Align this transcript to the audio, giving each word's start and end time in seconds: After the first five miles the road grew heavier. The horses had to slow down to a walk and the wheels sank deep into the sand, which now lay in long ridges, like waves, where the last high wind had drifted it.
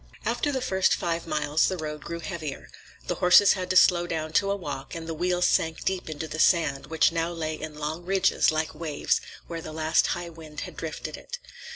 After 0.25 0.51
the 0.51 0.61
first 0.63 0.95
five 0.95 1.27
miles 1.27 1.67
the 1.67 1.77
road 1.77 2.01
grew 2.03 2.21
heavier. 2.21 2.69
The 3.05 3.13
horses 3.21 3.53
had 3.53 3.69
to 3.69 3.75
slow 3.75 4.07
down 4.07 4.33
to 4.33 4.49
a 4.49 4.55
walk 4.55 4.95
and 4.95 5.05
the 5.07 5.13
wheels 5.13 5.45
sank 5.45 5.85
deep 5.85 6.09
into 6.09 6.27
the 6.27 6.39
sand, 6.39 6.87
which 6.87 7.11
now 7.11 7.31
lay 7.31 7.53
in 7.53 7.77
long 7.77 8.03
ridges, 8.03 8.51
like 8.51 8.73
waves, 8.73 9.21
where 9.45 9.61
the 9.61 9.71
last 9.71 10.07
high 10.17 10.29
wind 10.29 10.61
had 10.61 10.75
drifted 10.75 11.17
it. 11.17 11.37